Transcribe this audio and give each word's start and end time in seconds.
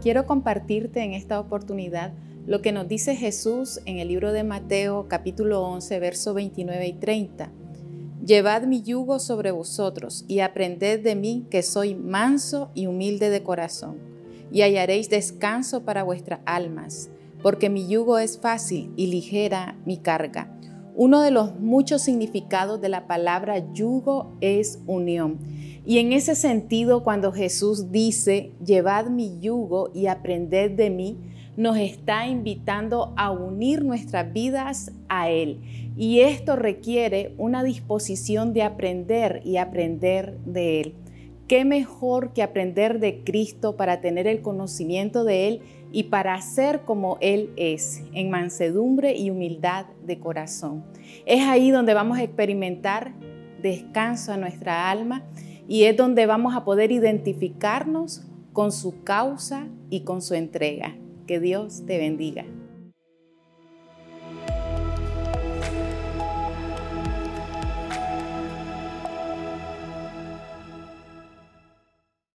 quiero 0.00 0.26
compartirte 0.26 1.02
en 1.02 1.12
esta 1.12 1.40
oportunidad 1.40 2.12
lo 2.46 2.62
que 2.62 2.72
nos 2.72 2.88
dice 2.88 3.14
Jesús 3.14 3.80
en 3.84 3.98
el 3.98 4.08
libro 4.08 4.32
de 4.32 4.44
Mateo 4.44 5.06
capítulo 5.08 5.62
11, 5.62 5.98
verso 5.98 6.34
29 6.34 6.86
y 6.86 6.92
30. 6.94 7.50
Llevad 8.24 8.62
mi 8.62 8.82
yugo 8.82 9.18
sobre 9.18 9.50
vosotros 9.50 10.24
y 10.28 10.40
aprended 10.40 11.02
de 11.02 11.14
mí 11.14 11.46
que 11.50 11.62
soy 11.62 11.94
manso 11.94 12.70
y 12.74 12.86
humilde 12.86 13.30
de 13.30 13.42
corazón, 13.42 13.98
y 14.50 14.62
hallaréis 14.62 15.10
descanso 15.10 15.82
para 15.82 16.04
vuestras 16.04 16.40
almas, 16.46 17.10
porque 17.42 17.68
mi 17.68 17.86
yugo 17.86 18.18
es 18.18 18.38
fácil 18.38 18.92
y 18.96 19.08
ligera 19.08 19.76
mi 19.84 19.98
carga. 19.98 20.57
Uno 21.00 21.22
de 21.22 21.30
los 21.30 21.60
muchos 21.60 22.02
significados 22.02 22.80
de 22.80 22.88
la 22.88 23.06
palabra 23.06 23.72
yugo 23.72 24.32
es 24.40 24.80
unión. 24.88 25.38
Y 25.86 25.98
en 25.98 26.12
ese 26.12 26.34
sentido, 26.34 27.04
cuando 27.04 27.30
Jesús 27.30 27.92
dice, 27.92 28.50
llevad 28.66 29.06
mi 29.06 29.38
yugo 29.38 29.92
y 29.94 30.08
aprended 30.08 30.72
de 30.72 30.90
mí, 30.90 31.16
nos 31.56 31.76
está 31.76 32.26
invitando 32.26 33.14
a 33.16 33.30
unir 33.30 33.84
nuestras 33.84 34.32
vidas 34.32 34.90
a 35.08 35.30
Él. 35.30 35.60
Y 35.96 36.18
esto 36.18 36.56
requiere 36.56 37.32
una 37.38 37.62
disposición 37.62 38.52
de 38.52 38.64
aprender 38.64 39.40
y 39.44 39.58
aprender 39.58 40.36
de 40.46 40.80
Él. 40.80 40.94
¿Qué 41.48 41.64
mejor 41.64 42.34
que 42.34 42.42
aprender 42.42 43.00
de 43.00 43.24
Cristo 43.24 43.74
para 43.74 44.02
tener 44.02 44.26
el 44.26 44.42
conocimiento 44.42 45.24
de 45.24 45.48
Él 45.48 45.62
y 45.90 46.04
para 46.04 46.38
ser 46.42 46.82
como 46.82 47.16
Él 47.22 47.54
es, 47.56 48.02
en 48.12 48.28
mansedumbre 48.28 49.16
y 49.16 49.30
humildad 49.30 49.86
de 50.04 50.20
corazón? 50.20 50.84
Es 51.24 51.40
ahí 51.48 51.70
donde 51.70 51.94
vamos 51.94 52.18
a 52.18 52.22
experimentar 52.22 53.14
descanso 53.62 54.32
a 54.32 54.36
nuestra 54.36 54.90
alma 54.90 55.24
y 55.66 55.84
es 55.84 55.96
donde 55.96 56.26
vamos 56.26 56.54
a 56.54 56.66
poder 56.66 56.92
identificarnos 56.92 58.26
con 58.52 58.70
su 58.70 59.02
causa 59.02 59.68
y 59.88 60.00
con 60.00 60.20
su 60.20 60.34
entrega. 60.34 60.96
Que 61.26 61.40
Dios 61.40 61.86
te 61.86 61.96
bendiga. 61.96 62.44